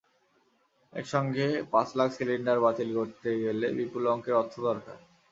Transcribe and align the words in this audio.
একসঙ্গে 0.93 1.47
পাঁচ 1.71 1.87
লাখ 1.95 2.09
সিলিন্ডার 2.11 2.57
বাতিল 2.59 2.89
করতে 2.97 3.29
গেলে 3.43 3.67
বিপুল 3.77 4.03
অঙ্কের 4.07 4.35
অর্থ 4.41 4.53
দরকার। 4.67 4.97